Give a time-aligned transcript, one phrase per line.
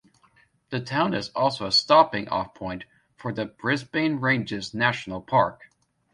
[0.71, 2.85] The town is also a stopping off point
[3.17, 5.69] for the Brisbane Ranges National Park.